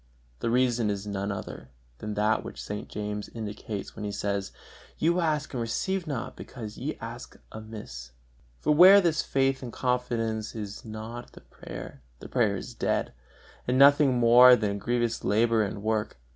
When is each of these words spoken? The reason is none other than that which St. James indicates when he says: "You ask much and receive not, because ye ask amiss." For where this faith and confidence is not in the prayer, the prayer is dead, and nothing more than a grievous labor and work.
The 0.39 0.49
reason 0.49 0.89
is 0.89 1.05
none 1.05 1.31
other 1.31 1.69
than 1.99 2.15
that 2.15 2.43
which 2.43 2.59
St. 2.63 2.89
James 2.89 3.29
indicates 3.29 3.95
when 3.95 4.03
he 4.03 4.11
says: 4.11 4.51
"You 4.97 5.19
ask 5.19 5.49
much 5.51 5.53
and 5.53 5.61
receive 5.61 6.07
not, 6.07 6.35
because 6.35 6.75
ye 6.75 6.97
ask 6.99 7.37
amiss." 7.51 8.09
For 8.57 8.73
where 8.73 8.99
this 8.99 9.21
faith 9.21 9.61
and 9.61 9.71
confidence 9.71 10.55
is 10.55 10.83
not 10.83 11.25
in 11.25 11.29
the 11.33 11.41
prayer, 11.41 12.01
the 12.17 12.27
prayer 12.29 12.55
is 12.55 12.73
dead, 12.73 13.13
and 13.67 13.77
nothing 13.77 14.17
more 14.17 14.55
than 14.55 14.71
a 14.71 14.75
grievous 14.79 15.23
labor 15.23 15.61
and 15.61 15.83
work. 15.83 16.17